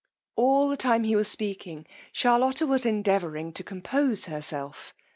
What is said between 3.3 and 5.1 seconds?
to compose herself.